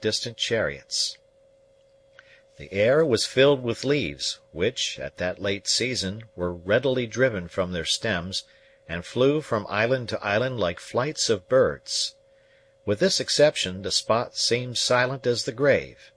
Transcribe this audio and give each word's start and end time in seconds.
Distant 0.00 0.36
chariots. 0.36 1.18
The 2.56 2.72
air 2.72 3.04
was 3.04 3.24
filled 3.26 3.62
with 3.62 3.84
leaves, 3.84 4.38
which, 4.52 4.98
at 4.98 5.16
that 5.16 5.40
late 5.40 5.66
season, 5.66 6.24
were 6.36 6.52
readily 6.52 7.06
driven 7.06 7.48
from 7.48 7.72
their 7.72 7.84
stems, 7.84 8.44
and 8.88 9.04
flew 9.04 9.40
from 9.40 9.66
island 9.68 10.08
to 10.10 10.22
island 10.22 10.60
like 10.60 10.80
flights 10.80 11.30
of 11.30 11.48
birds. 11.48 12.16
With 12.84 12.98
this 12.98 13.20
exception, 13.20 13.82
the 13.82 13.90
spot 13.90 14.36
seemed 14.36 14.76
silent 14.76 15.26
as 15.26 15.44
the 15.44 15.52
grave. 15.52 16.12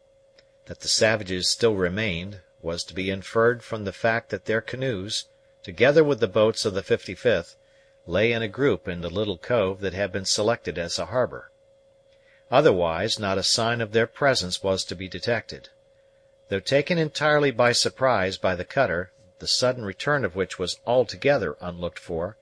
That 0.66 0.80
the 0.80 0.88
savages 0.88 1.48
still 1.48 1.76
remained, 1.76 2.42
was 2.62 2.84
to 2.86 2.94
be 2.94 3.10
inferred 3.10 3.64
from 3.64 3.86
the 3.86 3.94
fact 3.94 4.30
that 4.30 4.46
their 4.46 4.62
canoes, 4.62 5.28
together 5.62 6.04
with 6.04 6.20
the 6.20 6.28
boats 6.28 6.66
of 6.66 6.74
the 6.74 6.82
55th, 6.82 7.56
lay 8.06 8.32
in 8.32 8.42
a 8.42 8.48
group 8.48 8.88
in 8.88 9.02
the 9.02 9.10
little 9.10 9.38
cove 9.38 9.82
that 9.82 9.94
had 9.94 10.12
been 10.12 10.26
selected 10.26 10.78
as 10.78 11.00
a 11.00 11.06
harbor. 11.06 11.52
Otherwise, 12.54 13.18
not 13.18 13.40
a 13.40 13.42
sign 13.42 13.82
of 13.82 13.94
their 13.94 14.06
presence 14.06 14.62
was 14.62 14.84
to 14.86 14.96
be 14.96 15.08
detected. 15.10 15.70
Though 16.50 16.60
taken 16.60 17.00
entirely 17.00 17.50
by 17.50 17.72
surprise 17.72 18.38
by 18.38 18.54
the 18.54 18.64
cutter, 18.64 19.12
the 19.40 19.48
sudden 19.48 19.84
return 19.84 20.24
of 20.24 20.36
which 20.36 20.60
was 20.60 20.80
altogether 20.86 21.58
unlooked 21.62 21.98
for, 21.98 22.38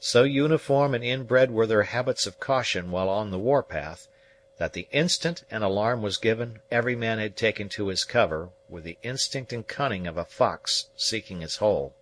so 0.00 0.24
uniform 0.24 0.96
and 0.96 1.04
inbred 1.04 1.52
were 1.52 1.68
their 1.68 1.84
habits 1.84 2.26
of 2.26 2.40
caution 2.40 2.90
while 2.90 3.08
on 3.08 3.30
the 3.30 3.38
war 3.38 3.62
path, 3.62 4.08
that 4.58 4.72
the 4.72 4.88
instant 4.90 5.44
an 5.48 5.62
alarm 5.62 6.02
was 6.02 6.16
given 6.16 6.58
every 6.72 6.96
man 6.96 7.20
had 7.20 7.36
taken 7.36 7.68
to 7.68 7.86
his 7.86 8.02
cover 8.02 8.50
with 8.68 8.82
the 8.82 8.98
instinct 9.04 9.52
and 9.52 9.68
cunning 9.68 10.08
of 10.08 10.16
a 10.16 10.24
fox 10.24 10.86
seeking 10.96 11.40
his 11.40 11.58
hole. 11.58 11.94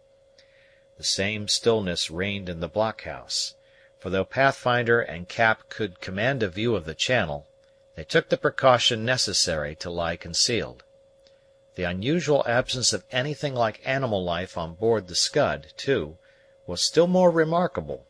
The 0.97 1.05
same 1.05 1.47
stillness 1.47 2.11
reigned 2.11 2.49
in 2.49 2.61
the 2.61 2.69
blockhouse; 2.69 3.55
for 3.99 4.09
though 4.09 4.25
Pathfinder 4.25 5.03
and 5.03 5.29
Cap 5.29 5.69
could 5.69 6.01
command 6.01 6.43
a 6.43 6.49
view 6.49 6.75
of 6.75 6.87
the 6.87 6.95
channel, 6.95 7.47
they 7.97 8.05
took 8.05 8.29
the 8.29 8.37
precaution 8.37 9.05
necessary 9.05 9.75
to 9.77 9.91
lie 9.91 10.17
concealed. 10.17 10.85
The 11.75 11.85
unusual 11.85 12.45
absence 12.47 12.93
of 12.93 13.05
anything 13.11 13.55
like 13.55 13.81
animal 13.85 14.23
life 14.25 14.59
on 14.59 14.75
board 14.75 15.09
the 15.09 15.15
Scud, 15.15 15.73
too, 15.77 16.19
was 16.67 16.83
still 16.83 17.07
more 17.07 17.31
remarkable. 17.31 18.07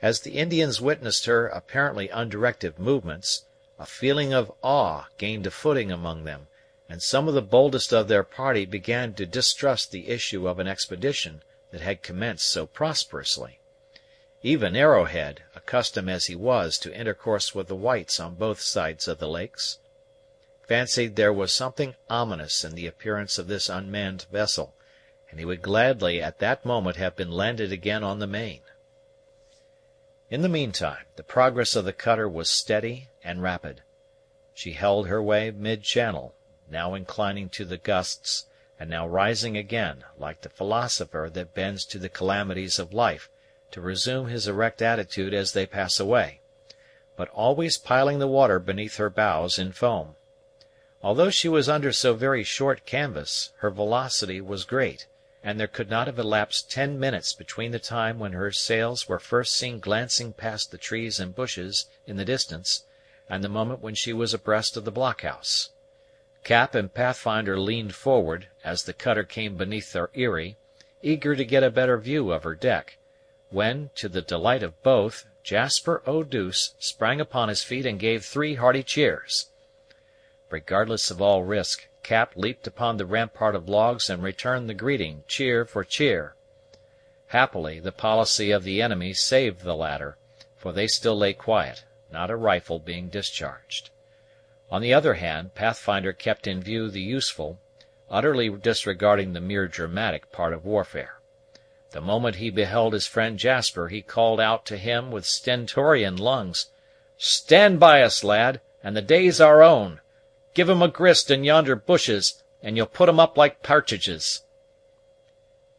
As 0.00 0.20
the 0.20 0.38
Indians 0.38 0.80
witnessed 0.80 1.26
her 1.26 1.48
apparently 1.48 2.08
undirected 2.08 2.78
movements, 2.78 3.44
a 3.78 3.86
feeling 3.86 4.32
of 4.32 4.52
awe 4.62 5.06
gained 5.18 5.46
a 5.46 5.50
footing 5.50 5.90
among 5.90 6.24
them, 6.24 6.46
and 6.88 7.02
some 7.02 7.26
of 7.26 7.34
the 7.34 7.42
boldest 7.42 7.92
of 7.92 8.08
their 8.08 8.22
party 8.22 8.64
began 8.64 9.14
to 9.14 9.26
distrust 9.26 9.90
the 9.90 10.08
issue 10.08 10.46
of 10.46 10.58
an 10.58 10.68
expedition 10.68 11.42
that 11.72 11.80
had 11.80 12.02
commenced 12.02 12.46
so 12.46 12.66
prosperously. 12.66 13.58
Even 14.46 14.76
Arrowhead, 14.76 15.42
accustomed 15.56 16.10
as 16.10 16.26
he 16.26 16.36
was 16.36 16.76
to 16.76 16.94
intercourse 16.94 17.54
with 17.54 17.66
the 17.66 17.74
whites 17.74 18.20
on 18.20 18.34
both 18.34 18.60
sides 18.60 19.08
of 19.08 19.18
the 19.18 19.26
lakes, 19.26 19.78
fancied 20.68 21.16
there 21.16 21.32
was 21.32 21.50
something 21.50 21.94
ominous 22.10 22.62
in 22.62 22.74
the 22.74 22.86
appearance 22.86 23.38
of 23.38 23.46
this 23.46 23.70
unmanned 23.70 24.26
vessel, 24.30 24.74
and 25.30 25.38
he 25.38 25.46
would 25.46 25.62
gladly 25.62 26.20
at 26.22 26.40
that 26.40 26.66
moment 26.66 26.96
have 26.98 27.16
been 27.16 27.30
landed 27.30 27.72
again 27.72 28.04
on 28.04 28.18
the 28.18 28.26
main. 28.26 28.60
In 30.28 30.42
the 30.42 30.50
meantime, 30.50 31.06
the 31.16 31.22
progress 31.22 31.74
of 31.74 31.86
the 31.86 31.94
cutter 31.94 32.28
was 32.28 32.50
steady 32.50 33.08
and 33.22 33.42
rapid. 33.42 33.82
She 34.52 34.74
held 34.74 35.08
her 35.08 35.22
way 35.22 35.52
mid 35.52 35.82
channel, 35.84 36.34
now 36.68 36.92
inclining 36.92 37.48
to 37.48 37.64
the 37.64 37.78
gusts, 37.78 38.44
and 38.78 38.90
now 38.90 39.08
rising 39.08 39.56
again, 39.56 40.04
like 40.18 40.42
the 40.42 40.50
philosopher 40.50 41.30
that 41.32 41.54
bends 41.54 41.86
to 41.86 41.98
the 41.98 42.10
calamities 42.10 42.78
of 42.78 42.92
life 42.92 43.30
to 43.74 43.80
resume 43.80 44.28
his 44.28 44.46
erect 44.46 44.80
attitude 44.80 45.34
as 45.34 45.50
they 45.50 45.66
pass 45.66 45.98
away, 45.98 46.40
but 47.16 47.28
always 47.30 47.76
piling 47.76 48.20
the 48.20 48.28
water 48.28 48.60
beneath 48.60 48.98
her 48.98 49.10
bows 49.10 49.58
in 49.58 49.72
foam. 49.72 50.14
Although 51.02 51.30
she 51.30 51.48
was 51.48 51.68
under 51.68 51.90
so 51.90 52.14
very 52.14 52.44
short 52.44 52.86
canvas, 52.86 53.50
her 53.56 53.70
velocity 53.70 54.40
was 54.40 54.64
great, 54.64 55.08
and 55.42 55.58
there 55.58 55.66
could 55.66 55.90
not 55.90 56.06
have 56.06 56.20
elapsed 56.20 56.70
ten 56.70 57.00
minutes 57.00 57.32
between 57.32 57.72
the 57.72 57.80
time 57.80 58.20
when 58.20 58.30
her 58.30 58.52
sails 58.52 59.08
were 59.08 59.18
first 59.18 59.56
seen 59.56 59.80
glancing 59.80 60.32
past 60.32 60.70
the 60.70 60.78
trees 60.78 61.18
and 61.18 61.34
bushes 61.34 61.86
in 62.06 62.16
the 62.16 62.24
distance 62.24 62.84
and 63.28 63.42
the 63.42 63.48
moment 63.48 63.80
when 63.80 63.96
she 63.96 64.12
was 64.12 64.32
abreast 64.32 64.76
of 64.76 64.84
the 64.84 64.92
blockhouse. 64.92 65.70
Cap 66.44 66.76
and 66.76 66.94
Pathfinder 66.94 67.58
leaned 67.58 67.96
forward, 67.96 68.46
as 68.62 68.84
the 68.84 68.92
cutter 68.92 69.24
came 69.24 69.56
beneath 69.56 69.92
their 69.92 70.10
eyrie, 70.14 70.58
eager 71.02 71.34
to 71.34 71.44
get 71.44 71.64
a 71.64 71.70
better 71.72 71.98
view 71.98 72.30
of 72.30 72.44
her 72.44 72.54
deck, 72.54 72.98
when, 73.54 73.88
to 73.94 74.08
the 74.08 74.20
delight 74.20 74.64
of 74.64 74.82
both, 74.82 75.26
Jasper 75.44 76.02
Eau 76.06 76.24
douce 76.24 76.74
sprang 76.80 77.20
upon 77.20 77.48
his 77.48 77.62
feet 77.62 77.86
and 77.86 78.00
gave 78.00 78.24
three 78.24 78.56
hearty 78.56 78.82
cheers. 78.82 79.48
Regardless 80.50 81.10
of 81.10 81.22
all 81.22 81.44
risk, 81.44 81.86
Cap 82.02 82.32
leaped 82.34 82.66
upon 82.66 82.96
the 82.96 83.06
rampart 83.06 83.54
of 83.54 83.68
logs 83.68 84.10
and 84.10 84.22
returned 84.22 84.68
the 84.68 84.74
greeting, 84.74 85.22
cheer 85.28 85.64
for 85.64 85.84
cheer. 85.84 86.34
Happily, 87.28 87.80
the 87.80 87.92
policy 87.92 88.50
of 88.50 88.64
the 88.64 88.82
enemy 88.82 89.14
saved 89.14 89.62
the 89.62 89.76
latter, 89.76 90.18
for 90.56 90.72
they 90.72 90.86
still 90.86 91.16
lay 91.16 91.32
quiet, 91.32 91.84
not 92.12 92.30
a 92.30 92.36
rifle 92.36 92.78
being 92.78 93.08
discharged. 93.08 93.90
On 94.70 94.82
the 94.82 94.92
other 94.92 95.14
hand, 95.14 95.54
Pathfinder 95.54 96.12
kept 96.12 96.46
in 96.46 96.60
view 96.60 96.90
the 96.90 97.00
useful, 97.00 97.60
utterly 98.10 98.50
disregarding 98.50 99.32
the 99.32 99.40
mere 99.40 99.68
dramatic 99.68 100.32
part 100.32 100.52
of 100.52 100.64
warfare. 100.64 101.20
The 101.94 102.00
moment 102.00 102.34
he 102.34 102.50
beheld 102.50 102.92
his 102.92 103.06
friend 103.06 103.38
Jasper, 103.38 103.86
he 103.86 104.02
called 104.02 104.40
out 104.40 104.66
to 104.66 104.76
him 104.76 105.12
with 105.12 105.24
stentorian 105.24 106.16
lungs, 106.16 106.72
"Stand 107.18 107.78
by 107.78 108.02
us, 108.02 108.24
lad, 108.24 108.60
and 108.82 108.96
the 108.96 109.00
day's 109.00 109.40
our 109.40 109.62
own! 109.62 110.00
Give 110.54 110.68
'em 110.68 110.82
a 110.82 110.88
grist 110.88 111.30
in 111.30 111.44
yonder 111.44 111.76
bushes, 111.76 112.42
and 112.60 112.76
you'll 112.76 112.86
put 112.88 113.08
'em 113.08 113.20
up 113.20 113.38
like 113.38 113.62
partridges." 113.62 114.42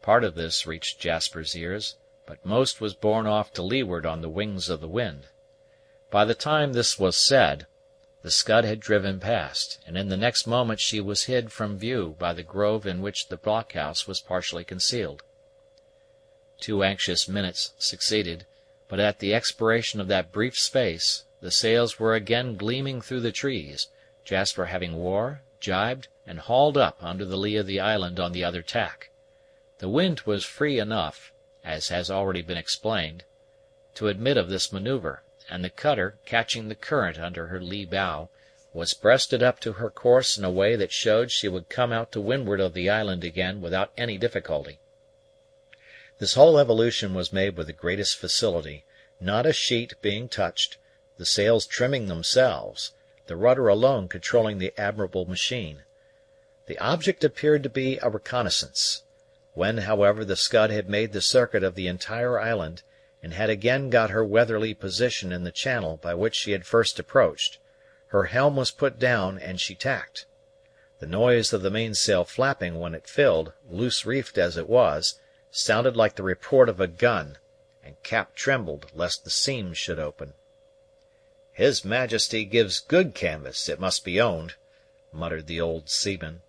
Part 0.00 0.24
of 0.24 0.36
this 0.36 0.66
reached 0.66 0.98
Jasper's 0.98 1.54
ears, 1.54 1.96
but 2.24 2.42
most 2.46 2.80
was 2.80 2.94
borne 2.94 3.26
off 3.26 3.52
to 3.52 3.62
leeward 3.62 4.06
on 4.06 4.22
the 4.22 4.30
wings 4.30 4.70
of 4.70 4.80
the 4.80 4.88
wind. 4.88 5.24
By 6.10 6.24
the 6.24 6.34
time 6.34 6.72
this 6.72 6.98
was 6.98 7.18
said, 7.18 7.66
the 8.22 8.30
Scud 8.30 8.64
had 8.64 8.80
driven 8.80 9.20
past, 9.20 9.80
and 9.86 9.98
in 9.98 10.08
the 10.08 10.16
next 10.16 10.46
moment 10.46 10.80
she 10.80 10.98
was 10.98 11.24
hid 11.24 11.52
from 11.52 11.76
view 11.76 12.16
by 12.18 12.32
the 12.32 12.42
grove 12.42 12.86
in 12.86 13.02
which 13.02 13.28
the 13.28 13.36
blockhouse 13.36 14.06
was 14.08 14.18
partially 14.18 14.64
concealed. 14.64 15.22
Two 16.58 16.82
anxious 16.82 17.28
minutes 17.28 17.74
succeeded, 17.78 18.46
but 18.88 18.98
at 18.98 19.18
the 19.18 19.34
expiration 19.34 20.00
of 20.00 20.08
that 20.08 20.32
brief 20.32 20.58
space 20.58 21.24
the 21.42 21.50
sails 21.50 22.00
were 22.00 22.14
again 22.14 22.56
gleaming 22.56 23.02
through 23.02 23.20
the 23.20 23.30
trees, 23.30 23.88
Jasper 24.24 24.64
having 24.64 24.96
wore, 24.96 25.42
jibed, 25.60 26.08
and 26.26 26.40
hauled 26.40 26.78
up 26.78 26.96
under 27.02 27.26
the 27.26 27.36
lee 27.36 27.56
of 27.56 27.66
the 27.66 27.78
island 27.78 28.18
on 28.18 28.32
the 28.32 28.42
other 28.42 28.62
tack. 28.62 29.10
The 29.78 29.88
wind 29.90 30.22
was 30.22 30.46
free 30.46 30.78
enough, 30.78 31.30
as 31.62 31.88
has 31.88 32.10
already 32.10 32.40
been 32.40 32.56
explained, 32.56 33.24
to 33.96 34.08
admit 34.08 34.38
of 34.38 34.48
this 34.48 34.72
maneuver 34.72 35.22
and 35.50 35.62
the 35.62 35.70
cutter, 35.70 36.18
catching 36.24 36.68
the 36.68 36.74
current 36.74 37.18
under 37.18 37.48
her 37.48 37.60
lee 37.60 37.84
bow, 37.84 38.30
was 38.72 38.94
breasted 38.94 39.42
up 39.42 39.60
to 39.60 39.74
her 39.74 39.90
course 39.90 40.36
in 40.36 40.44
a 40.44 40.50
way 40.50 40.74
that 40.74 40.90
showed 40.90 41.30
she 41.30 41.48
would 41.48 41.68
come 41.68 41.92
out 41.92 42.10
to 42.12 42.20
windward 42.20 42.60
of 42.60 42.74
the 42.74 42.90
island 42.90 43.24
again 43.24 43.60
without 43.60 43.92
any 43.96 44.18
difficulty. 44.18 44.78
This 46.18 46.32
whole 46.32 46.58
evolution 46.58 47.12
was 47.12 47.30
made 47.30 47.58
with 47.58 47.66
the 47.66 47.74
greatest 47.74 48.16
facility, 48.16 48.86
not 49.20 49.44
a 49.44 49.52
sheet 49.52 50.00
being 50.00 50.30
touched, 50.30 50.78
the 51.18 51.26
sails 51.26 51.66
trimming 51.66 52.08
themselves, 52.08 52.92
the 53.26 53.36
rudder 53.36 53.68
alone 53.68 54.08
controlling 54.08 54.56
the 54.56 54.72
admirable 54.78 55.26
machine. 55.26 55.82
The 56.68 56.78
object 56.78 57.22
appeared 57.22 57.62
to 57.64 57.68
be 57.68 57.98
a 58.00 58.08
reconnoissance. 58.08 59.02
When, 59.52 59.76
however, 59.76 60.24
the 60.24 60.36
Scud 60.36 60.70
had 60.70 60.88
made 60.88 61.12
the 61.12 61.20
circuit 61.20 61.62
of 61.62 61.74
the 61.74 61.86
entire 61.86 62.40
island, 62.40 62.82
and 63.22 63.34
had 63.34 63.50
again 63.50 63.90
got 63.90 64.08
her 64.08 64.24
weatherly 64.24 64.72
position 64.72 65.32
in 65.32 65.44
the 65.44 65.52
channel 65.52 65.98
by 65.98 66.14
which 66.14 66.34
she 66.34 66.52
had 66.52 66.64
first 66.64 66.98
approached, 66.98 67.58
her 68.06 68.24
helm 68.24 68.56
was 68.56 68.70
put 68.70 68.98
down 68.98 69.38
and 69.38 69.60
she 69.60 69.74
tacked. 69.74 70.24
The 70.98 71.06
noise 71.06 71.52
of 71.52 71.60
the 71.60 71.68
mainsail 71.68 72.24
flapping 72.24 72.80
when 72.80 72.94
it 72.94 73.06
filled, 73.06 73.52
loose 73.68 74.06
reefed 74.06 74.38
as 74.38 74.56
it 74.56 74.66
was, 74.66 75.20
sounded 75.52 75.96
like 75.96 76.16
the 76.16 76.24
report 76.24 76.68
of 76.68 76.80
a 76.80 76.88
gun, 76.88 77.38
and 77.84 78.02
Cap 78.02 78.34
trembled 78.34 78.90
lest 78.92 79.22
the 79.22 79.30
seams 79.30 79.78
should 79.78 79.96
open. 80.00 80.34
"His 81.52 81.84
Majesty 81.84 82.44
gives 82.44 82.80
good 82.80 83.14
canvas, 83.14 83.68
it 83.68 83.78
must 83.78 84.04
be 84.04 84.20
owned. 84.20 84.56
muttered 85.12 85.46
the 85.46 85.60
old 85.60 85.88
seaman; 85.88 86.42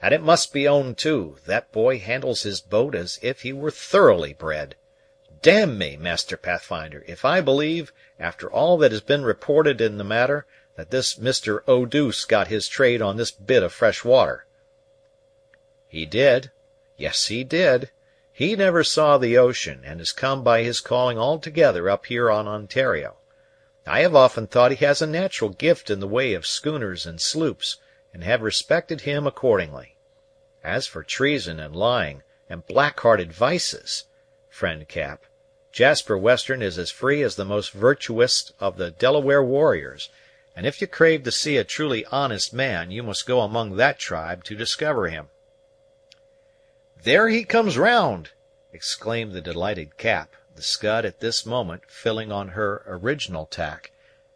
"and 0.00 0.14
it 0.14 0.20
must 0.22 0.52
be 0.52 0.68
owned, 0.68 0.98
too, 0.98 1.36
that 1.46 1.72
boy 1.72 1.98
handles 1.98 2.44
his 2.44 2.60
boat 2.60 2.94
as 2.94 3.18
if 3.22 3.40
he 3.40 3.52
were 3.52 3.72
thoroughly 3.72 4.32
bred. 4.32 4.76
D 5.42 5.66
me, 5.66 5.96
Master 5.96 6.36
Pathfinder, 6.36 7.02
if 7.08 7.24
I 7.24 7.40
believe, 7.40 7.92
after 8.20 8.48
all 8.48 8.76
that 8.78 8.92
has 8.92 9.00
been 9.00 9.24
reported 9.24 9.80
in 9.80 9.98
the 9.98 10.04
matter, 10.04 10.46
that 10.76 10.92
this 10.92 11.16
Mr. 11.16 11.64
Eau 11.66 11.86
douce 11.86 12.24
got 12.24 12.46
his 12.46 12.68
trade 12.68 13.02
on 13.02 13.16
this 13.16 13.32
bit 13.32 13.64
of 13.64 13.72
fresh 13.72 14.04
water." 14.04 14.46
"He 15.88 16.06
did; 16.06 16.52
yes, 16.96 17.26
he 17.26 17.42
did. 17.42 17.90
He 18.36 18.56
never 18.56 18.82
saw 18.82 19.16
the 19.16 19.38
ocean, 19.38 19.82
and 19.84 20.00
has 20.00 20.10
come 20.10 20.42
by 20.42 20.64
his 20.64 20.80
calling 20.80 21.16
altogether 21.16 21.88
up 21.88 22.06
here 22.06 22.28
on 22.32 22.48
Ontario. 22.48 23.18
I 23.86 24.00
have 24.00 24.16
often 24.16 24.48
thought 24.48 24.72
he 24.72 24.84
has 24.84 25.00
a 25.00 25.06
natural 25.06 25.50
gift 25.50 25.88
in 25.88 26.00
the 26.00 26.08
way 26.08 26.34
of 26.34 26.44
schooners 26.44 27.06
and 27.06 27.20
sloops, 27.20 27.76
and 28.12 28.24
have 28.24 28.42
respected 28.42 29.02
him 29.02 29.24
accordingly. 29.24 29.94
As 30.64 30.88
for 30.88 31.04
treason 31.04 31.60
and 31.60 31.76
lying, 31.76 32.24
and 32.50 32.66
black 32.66 32.98
hearted 32.98 33.32
vices, 33.32 34.06
friend 34.50 34.88
Cap, 34.88 35.26
Jasper 35.70 36.18
Western 36.18 36.60
is 36.60 36.76
as 36.76 36.90
free 36.90 37.22
as 37.22 37.36
the 37.36 37.44
most 37.44 37.70
virtuous 37.70 38.52
of 38.58 38.78
the 38.78 38.90
Delaware 38.90 39.44
warriors; 39.44 40.08
and 40.56 40.66
if 40.66 40.80
you 40.80 40.88
crave 40.88 41.22
to 41.22 41.30
see 41.30 41.56
a 41.56 41.62
truly 41.62 42.04
honest 42.06 42.52
man, 42.52 42.90
you 42.90 43.04
must 43.04 43.28
go 43.28 43.42
among 43.42 43.76
that 43.76 44.00
tribe 44.00 44.42
to 44.42 44.56
discover 44.56 45.06
him." 45.06 45.28
"There 47.04 47.28
he 47.28 47.44
comes 47.44 47.76
round!" 47.76 48.30
exclaimed 48.72 49.32
the 49.32 49.42
delighted 49.42 49.98
Cap, 49.98 50.34
the 50.56 50.62
Scud 50.62 51.04
at 51.04 51.20
this 51.20 51.44
moment 51.44 51.82
filling 51.86 52.32
on 52.32 52.48
her 52.56 52.82
original 52.86 53.44
tack; 53.44 53.90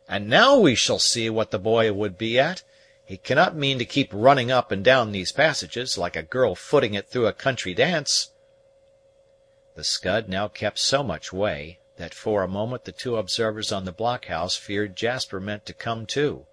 "and 0.06 0.28
now 0.28 0.58
we 0.58 0.74
shall 0.74 0.98
see 0.98 1.30
what 1.30 1.50
the 1.50 1.58
boy 1.58 1.90
would 1.94 2.18
be 2.18 2.38
at. 2.38 2.64
He 3.06 3.16
cannot 3.16 3.56
mean 3.56 3.78
to 3.78 3.86
keep 3.86 4.10
running 4.12 4.50
up 4.50 4.70
and 4.70 4.84
down 4.84 5.12
these 5.12 5.32
passages, 5.32 5.96
like 5.96 6.14
a 6.14 6.22
girl 6.22 6.54
footing 6.54 6.92
it 6.92 7.08
through 7.08 7.26
a 7.26 7.32
country 7.32 7.72
dance." 7.72 8.32
The 9.74 9.82
Scud 9.82 10.28
now 10.28 10.46
kept 10.48 10.78
so 10.78 11.02
much 11.02 11.32
way, 11.32 11.80
that 11.96 12.12
for 12.12 12.42
a 12.42 12.48
moment 12.48 12.84
the 12.84 12.92
two 12.92 13.16
observers 13.16 13.72
on 13.72 13.86
the 13.86 13.92
blockhouse 13.92 14.56
feared 14.56 14.94
Jasper 14.94 15.40
meant 15.40 15.64
to 15.64 15.72
come 15.72 16.04
too; 16.04 16.46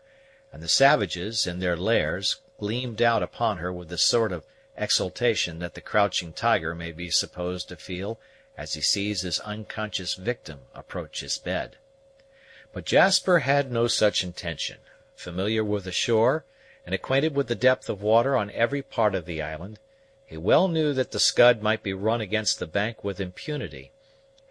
and 0.53 0.63
the 0.63 0.69
savages, 0.69 1.45
in 1.45 1.59
their 1.59 1.75
lairs, 1.75 2.37
gleamed 2.57 3.01
out 3.01 3.21
upon 3.21 3.57
her 3.57 3.73
with 3.73 3.91
a 3.91 3.97
sort 3.97 4.31
of 4.31 4.45
exultation 4.77 5.59
that 5.59 5.73
the 5.73 5.81
crouching 5.81 6.33
tiger 6.33 6.75
may 6.75 6.91
be 6.91 7.09
supposed 7.09 7.69
to 7.69 7.75
feel 7.75 8.19
as 8.57 8.73
he 8.73 8.81
sees 8.81 9.21
his 9.21 9.39
unconscious 9.41 10.15
victim 10.15 10.61
approach 10.73 11.21
his 11.21 11.37
bed. 11.37 11.77
But 12.73 12.85
Jasper 12.85 13.39
had 13.39 13.71
no 13.71 13.87
such 13.87 14.23
intention. 14.23 14.79
Familiar 15.15 15.63
with 15.63 15.85
the 15.85 15.91
shore, 15.91 16.45
and 16.85 16.93
acquainted 16.93 17.35
with 17.35 17.47
the 17.47 17.55
depth 17.55 17.89
of 17.89 18.01
water 18.01 18.35
on 18.35 18.51
every 18.51 18.81
part 18.81 19.15
of 19.15 19.25
the 19.25 19.41
island, 19.41 19.79
he 20.25 20.37
well 20.37 20.67
knew 20.67 20.93
that 20.93 21.11
the 21.11 21.19
Scud 21.19 21.61
might 21.61 21.83
be 21.83 21.93
run 21.93 22.21
against 22.21 22.59
the 22.59 22.67
bank 22.67 23.03
with 23.03 23.19
impunity, 23.19 23.91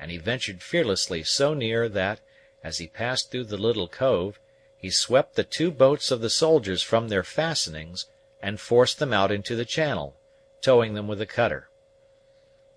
and 0.00 0.11
he 0.11 0.19
ventured 0.19 0.62
fearlessly 0.62 1.23
so 1.23 1.55
near 1.55 1.88
that, 1.88 2.20
as 2.62 2.79
he 2.79 2.87
passed 2.87 3.31
through 3.31 3.44
the 3.44 3.56
little 3.56 3.88
cove, 3.88 4.41
he 4.77 4.91
swept 4.91 5.35
the 5.35 5.44
two 5.44 5.70
boats 5.70 6.11
of 6.11 6.20
the 6.20 6.31
soldiers 6.31 6.82
from 6.82 7.09
their 7.09 7.23
fastenings 7.23 8.06
and 8.44 8.61
forced 8.61 8.99
them 8.99 9.11
out 9.11 9.32
into 9.32 9.56
the 9.56 9.64
channel, 9.64 10.14
towing 10.61 10.93
them 10.93 11.08
with 11.08 11.19
the 11.19 11.25
cutter. 11.25 11.70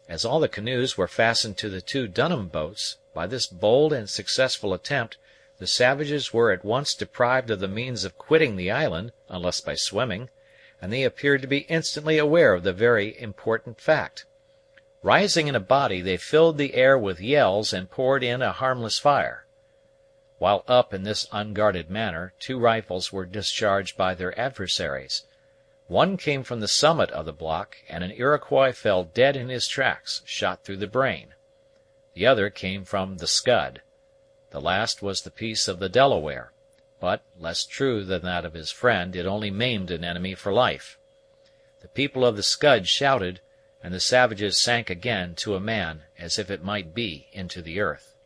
As 0.08 0.24
all 0.24 0.40
the 0.40 0.48
canoes 0.48 0.98
were 0.98 1.10
fastened 1.10 1.58
to 1.58 1.70
the 1.70 1.82
two 1.82 2.08
Dunham 2.08 2.48
boats, 2.48 2.96
by 3.14 3.28
this 3.28 3.48
bold 3.48 3.92
and 3.92 4.10
successful 4.10 4.74
attempt 4.74 5.18
the 5.60 5.68
savages 5.68 6.32
were 6.32 6.54
at 6.54 6.64
once 6.64 6.96
deprived 6.96 7.50
of 7.50 7.60
the 7.60 7.68
means 7.68 8.06
of 8.06 8.18
quitting 8.18 8.56
the 8.56 8.72
island, 8.72 9.12
unless 9.28 9.60
by 9.60 9.76
swimming, 9.76 10.30
and 10.82 10.94
they 10.94 11.04
appeared 11.04 11.42
to 11.42 11.50
be 11.50 11.68
instantly 11.68 12.18
aware 12.18 12.54
of 12.54 12.64
the 12.64 12.72
very 12.72 13.20
important 13.20 13.82
fact. 13.82 14.26
Rising 15.04 15.50
in 15.50 15.56
a 15.56 15.60
body, 15.60 16.00
they 16.00 16.16
filled 16.16 16.58
the 16.58 16.76
air 16.76 16.98
with 16.98 17.20
yells 17.20 17.74
and 17.74 17.92
poured 17.92 18.24
in 18.24 18.42
a 18.42 18.54
harmless 18.54 19.00
fire. 19.00 19.46
While 20.38 20.64
up 20.66 20.94
in 20.94 21.04
this 21.04 21.28
unguarded 21.34 21.90
manner, 21.90 22.34
two 22.40 22.58
rifles 22.58 23.12
were 23.12 23.26
discharged 23.26 23.98
by 23.98 24.14
their 24.14 24.40
adversaries. 24.40 25.24
One 25.88 26.18
came 26.18 26.44
from 26.44 26.60
the 26.60 26.68
summit 26.68 27.12
of 27.12 27.26
the 27.26 27.32
block, 27.32 27.78
and 27.88 28.04
an 28.04 28.12
Iroquois 28.12 28.74
fell 28.74 29.06
dead 29.06 29.38
in 29.38 29.48
his 29.48 29.70
tracks, 29.70 30.22
shot 30.26 30.66
through 30.66 30.78
the 30.78 30.86
brain. 30.88 31.34
The 32.14 32.26
other 32.28 32.50
came 32.50 32.84
from 32.84 33.20
the 33.20 33.26
Scud. 33.28 33.82
The 34.50 34.60
last 34.60 35.02
was 35.02 35.22
the 35.22 35.32
piece 35.32 35.70
of 35.70 35.80
the 35.80 35.88
Delaware; 35.88 36.52
but, 37.00 37.24
less 37.38 37.64
true 37.64 38.04
than 38.04 38.24
that 38.24 38.44
of 38.44 38.54
his 38.54 38.70
friend, 38.70 39.16
it 39.16 39.26
only 39.26 39.50
maimed 39.50 39.90
an 39.90 40.04
enemy 40.04 40.36
for 40.36 40.52
life. 40.52 41.00
The 41.80 41.88
people 41.88 42.26
of 42.26 42.36
the 42.36 42.44
Scud 42.44 42.90
shouted, 42.90 43.40
and 43.82 43.94
the 43.94 44.02
savages 44.02 44.58
sank 44.58 44.90
again, 44.90 45.36
to 45.36 45.56
a 45.56 45.62
man, 45.62 46.04
as 46.20 46.38
if 46.38 46.52
it 46.52 46.62
might 46.62 46.94
be, 46.94 47.30
into 47.32 47.62
the 47.62 47.80
earth. 47.80 48.18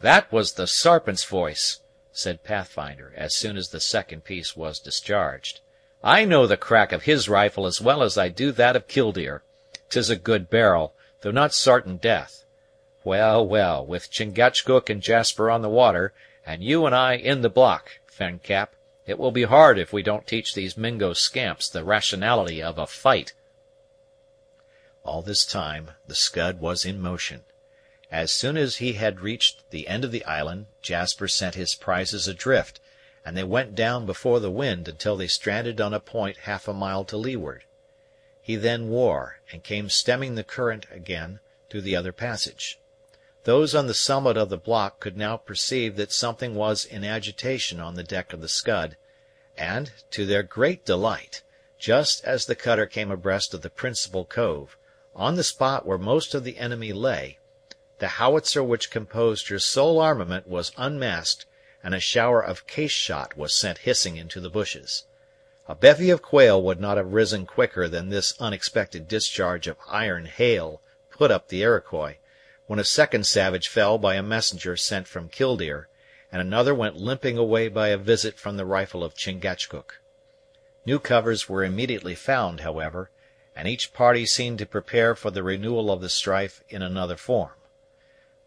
"That 0.00 0.30
was 0.30 0.52
the 0.52 0.66
Sarpent's 0.66 1.24
voice," 1.24 1.80
said 2.12 2.44
Pathfinder, 2.44 3.14
as 3.16 3.34
soon 3.34 3.56
as 3.56 3.70
the 3.70 3.80
second 3.80 4.24
piece 4.24 4.54
was 4.54 4.78
discharged. 4.78 5.62
I 6.06 6.26
know 6.26 6.46
the 6.46 6.58
crack 6.58 6.92
of 6.92 7.04
his 7.04 7.30
rifle 7.30 7.64
as 7.64 7.80
well 7.80 8.02
as 8.02 8.18
I 8.18 8.28
do 8.28 8.52
that 8.52 8.76
of 8.76 8.88
Killdeer. 8.88 9.42
'Tis 9.88 10.10
a 10.10 10.16
good 10.16 10.50
barrel, 10.50 10.94
though 11.22 11.30
not 11.30 11.54
sartain 11.54 11.96
death. 11.96 12.44
Well, 13.04 13.46
well, 13.46 13.86
with 13.86 14.10
Chingachgook 14.10 14.90
and 14.90 15.00
Jasper 15.00 15.50
on 15.50 15.62
the 15.62 15.70
water, 15.70 16.12
and 16.44 16.62
you 16.62 16.84
and 16.84 16.94
I 16.94 17.14
in 17.14 17.40
the 17.40 17.48
block, 17.48 18.00
friend 18.04 18.42
Cap, 18.42 18.76
it 19.06 19.18
will 19.18 19.30
be 19.30 19.44
hard 19.44 19.78
if 19.78 19.94
we 19.94 20.02
don't 20.02 20.26
teach 20.26 20.52
these 20.52 20.76
Mingo 20.76 21.14
scamps 21.14 21.70
the 21.70 21.82
rationality 21.82 22.62
of 22.62 22.76
a 22.76 22.86
fight." 22.86 23.32
All 25.04 25.22
this 25.22 25.46
time 25.46 25.92
the 26.06 26.14
Scud 26.14 26.60
was 26.60 26.84
in 26.84 27.00
motion. 27.00 27.44
As 28.10 28.30
soon 28.30 28.58
as 28.58 28.76
he 28.76 28.92
had 28.92 29.20
reached 29.20 29.70
the 29.70 29.88
end 29.88 30.04
of 30.04 30.12
the 30.12 30.24
island, 30.26 30.66
Jasper 30.82 31.28
sent 31.28 31.54
his 31.54 31.74
prizes 31.74 32.28
adrift 32.28 32.78
and 33.24 33.36
they 33.36 33.44
went 33.44 33.74
down 33.74 34.04
before 34.04 34.38
the 34.38 34.50
wind 34.50 34.86
until 34.86 35.16
they 35.16 35.26
stranded 35.26 35.80
on 35.80 35.94
a 35.94 36.00
point 36.00 36.36
half 36.38 36.68
a 36.68 36.74
mile 36.74 37.04
to 37.04 37.16
leeward. 37.16 37.64
He 38.42 38.56
then 38.56 38.88
wore, 38.88 39.40
and 39.50 39.64
came 39.64 39.88
stemming 39.88 40.34
the 40.34 40.44
current 40.44 40.86
again 40.90 41.40
through 41.70 41.80
the 41.80 41.96
other 41.96 42.12
passage. 42.12 42.78
Those 43.44 43.74
on 43.74 43.86
the 43.86 43.94
summit 43.94 44.36
of 44.36 44.50
the 44.50 44.58
block 44.58 45.00
could 45.00 45.16
now 45.16 45.38
perceive 45.38 45.96
that 45.96 46.12
something 46.12 46.54
was 46.54 46.84
in 46.84 47.04
agitation 47.04 47.80
on 47.80 47.94
the 47.94 48.02
deck 48.02 48.32
of 48.34 48.42
the 48.42 48.48
Scud, 48.48 48.96
and, 49.56 49.92
to 50.10 50.26
their 50.26 50.42
great 50.42 50.84
delight, 50.84 51.42
just 51.78 52.24
as 52.24 52.44
the 52.44 52.54
cutter 52.54 52.86
came 52.86 53.10
abreast 53.10 53.54
of 53.54 53.62
the 53.62 53.70
principal 53.70 54.24
cove, 54.24 54.76
on 55.14 55.36
the 55.36 55.44
spot 55.44 55.86
where 55.86 55.98
most 55.98 56.34
of 56.34 56.44
the 56.44 56.58
enemy 56.58 56.92
lay, 56.92 57.38
the 57.98 58.08
howitzer 58.08 58.62
which 58.62 58.90
composed 58.90 59.48
her 59.48 59.58
sole 59.58 59.98
armament 60.00 60.46
was 60.46 60.72
unmasked 60.76 61.46
and 61.84 61.94
a 61.94 62.00
shower 62.00 62.42
of 62.42 62.66
case 62.66 62.90
shot 62.90 63.36
was 63.36 63.54
sent 63.54 63.78
hissing 63.78 64.16
into 64.16 64.40
the 64.40 64.48
bushes. 64.48 65.04
A 65.68 65.74
bevy 65.74 66.08
of 66.08 66.22
quail 66.22 66.60
would 66.62 66.80
not 66.80 66.96
have 66.96 67.12
risen 67.12 67.44
quicker 67.44 67.88
than 67.88 68.08
this 68.08 68.34
unexpected 68.40 69.06
discharge 69.06 69.66
of 69.66 69.76
iron 69.86 70.24
hail 70.24 70.80
put 71.10 71.30
up 71.30 71.48
the 71.48 71.60
Iroquois, 71.60 72.16
when 72.66 72.78
a 72.78 72.84
second 72.84 73.26
savage 73.26 73.68
fell 73.68 73.98
by 73.98 74.14
a 74.14 74.22
messenger 74.22 74.78
sent 74.78 75.06
from 75.06 75.28
Killdeer, 75.28 75.88
and 76.32 76.40
another 76.40 76.74
went 76.74 76.96
limping 76.96 77.36
away 77.36 77.68
by 77.68 77.88
a 77.88 77.98
visit 77.98 78.38
from 78.38 78.56
the 78.56 78.64
rifle 78.64 79.04
of 79.04 79.14
Chingachgook. 79.14 80.00
New 80.86 80.98
covers 80.98 81.48
were 81.48 81.62
immediately 81.64 82.14
found, 82.14 82.60
however, 82.60 83.10
and 83.54 83.68
each 83.68 83.92
party 83.92 84.24
seemed 84.24 84.58
to 84.58 84.66
prepare 84.66 85.14
for 85.14 85.30
the 85.30 85.42
renewal 85.42 85.90
of 85.90 86.00
the 86.00 86.08
strife 86.08 86.64
in 86.68 86.80
another 86.82 87.16
form. 87.16 87.52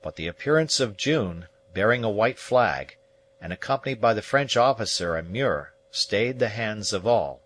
But 0.01 0.15
the 0.15 0.27
appearance 0.27 0.79
of 0.79 0.98
June, 0.98 1.48
bearing 1.74 2.03
a 2.03 2.10
white 2.10 2.39
flag, 2.39 2.98
and 3.41 3.53
accompanied 3.53 4.01
by 4.01 4.13
the 4.13 4.22
French 4.22 4.58
officer 4.58 5.15
and 5.15 5.29
Muir, 5.29 5.74
stayed 5.91 6.39
the 6.39 6.50
hands 6.50 6.94
of 6.94 7.06
all, 7.06 7.41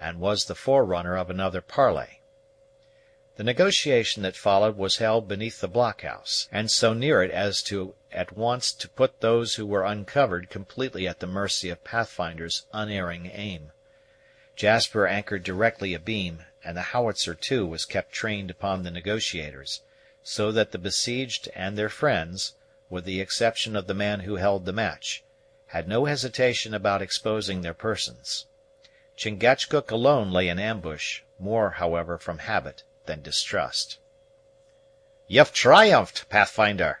and 0.00 0.20
was 0.20 0.44
the 0.44 0.54
forerunner 0.54 1.16
of 1.16 1.30
another 1.30 1.60
parley. 1.60 2.20
The 3.36 3.44
negotiation 3.44 4.22
that 4.24 4.36
followed 4.36 4.76
was 4.76 4.98
held 4.98 5.26
beneath 5.26 5.60
the 5.60 5.68
blockhouse, 5.68 6.48
and 6.52 6.70
so 6.70 6.92
near 6.92 7.22
it 7.22 7.30
as 7.30 7.62
to 7.62 7.94
at 8.12 8.36
once 8.36 8.72
to 8.72 8.88
put 8.90 9.20
those 9.20 9.54
who 9.54 9.64
were 9.64 9.86
uncovered 9.86 10.50
completely 10.50 11.08
at 11.08 11.20
the 11.20 11.26
mercy 11.26 11.70
of 11.70 11.82
Pathfinder's 11.82 12.66
unerring 12.74 13.30
aim. 13.32 13.72
Jasper 14.54 15.06
anchored 15.06 15.44
directly 15.44 15.94
abeam, 15.94 16.44
and 16.62 16.76
the 16.76 16.92
howitzer 16.92 17.34
too 17.34 17.66
was 17.66 17.86
kept 17.86 18.12
trained 18.12 18.50
upon 18.50 18.82
the 18.82 18.90
negotiators, 18.90 19.80
so 20.22 20.52
that 20.52 20.72
the 20.72 20.78
besieged 20.78 21.48
and 21.54 21.78
their 21.78 21.88
friends, 21.88 22.52
with 22.92 23.06
the 23.06 23.22
exception 23.22 23.74
of 23.74 23.86
the 23.86 23.94
man 23.94 24.20
who 24.20 24.36
held 24.36 24.66
the 24.66 24.72
match, 24.72 25.24
had 25.68 25.88
no 25.88 26.04
hesitation 26.04 26.74
about 26.74 27.00
exposing 27.00 27.62
their 27.62 27.72
persons. 27.72 28.44
Chingachgook 29.16 29.90
alone 29.90 30.30
lay 30.30 30.46
in 30.46 30.58
ambush, 30.58 31.22
more, 31.38 31.70
however, 31.70 32.18
from 32.18 32.40
habit 32.40 32.82
than 33.06 33.22
distrust. 33.22 33.98
"You've 35.26 35.54
triumphed, 35.54 36.28
Pathfinder!" 36.28 37.00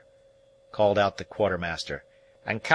called 0.70 0.98
out 0.98 1.18
the 1.18 1.26
quartermaster, 1.26 2.04
"and 2.46 2.64